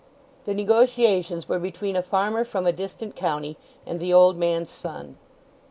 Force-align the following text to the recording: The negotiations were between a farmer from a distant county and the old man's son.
The 0.45 0.55
negotiations 0.55 1.47
were 1.47 1.59
between 1.59 1.95
a 1.95 2.01
farmer 2.01 2.43
from 2.43 2.65
a 2.65 2.71
distant 2.73 3.15
county 3.15 3.55
and 3.85 3.99
the 3.99 4.11
old 4.11 4.35
man's 4.35 4.71
son. 4.71 5.19